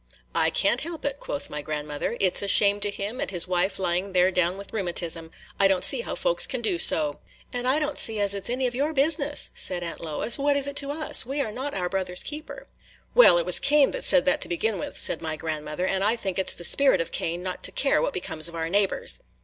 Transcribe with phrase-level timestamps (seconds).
[0.33, 3.47] "I can't help it," quoth my grandmother; "it 's a shame to him, and his
[3.47, 5.29] wife lying there down with rheumatism.
[5.59, 7.19] I don't see how folks can do so."
[7.53, 10.57] "And I don't see as it 's any of our business," said Aunt Lois "What
[10.57, 11.23] is it to us?
[11.23, 12.65] We are not our brother's keeper."
[13.13, 16.15] "Well, it was Cain that said that to begin with," said my grandmother; "and I
[16.15, 19.19] think it 's the spirit of Cain not to care what becomes of our neighbors!"